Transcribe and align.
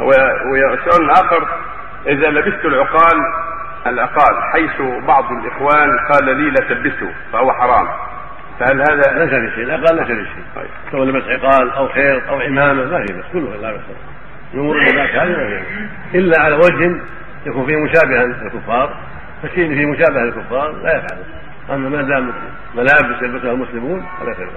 وسؤال 0.00 1.10
اخر 1.10 1.48
إذا 2.06 2.30
لبست 2.30 2.64
العقال 2.64 3.16
العقال 3.86 4.42
حيث 4.52 4.80
بعض 5.06 5.24
الإخوان 5.32 5.98
قال 6.12 6.24
لي 6.24 6.50
لا 6.50 6.68
تلبسه 6.68 7.12
فهو 7.32 7.52
حرام. 7.52 7.88
فهل 8.60 8.80
هذا 8.80 9.24
ليس 9.24 9.34
في 9.34 9.54
شيء؟ 9.54 9.64
العقال 9.64 9.96
ليس 9.96 10.06
في 10.06 10.26
شيء. 10.34 10.44
طيب. 10.56 10.70
سواء 10.92 11.04
لبس 11.04 11.24
عقال 11.28 11.70
أو 11.70 11.88
خيط 11.88 12.28
أو 12.28 12.40
عمامه 12.40 12.84
ما 12.84 13.06
في 13.06 13.12
بس 13.12 13.24
كله 13.32 13.56
لا 13.56 13.72
بس 13.72 13.80
الأمور 14.54 14.82
هذه 14.82 14.96
ما 14.96 15.06
في 15.06 16.18
إلا 16.18 16.40
على 16.40 16.54
وجه 16.54 17.00
يكون 17.46 17.66
فيه 17.66 17.76
مشابها 17.76 18.24
للكفار 18.24 18.96
فشيء 19.42 19.74
فيه 19.74 19.86
مشابهة 19.86 20.22
للكفار 20.22 20.72
لا 20.82 20.96
يفعله 20.96 21.24
أما 21.70 21.88
ما 21.88 22.02
دام 22.02 22.32
ملابس 22.74 23.22
يلبسها 23.22 23.52
المسلمون 23.52 24.06
فلا 24.20 24.34
خير 24.34 24.50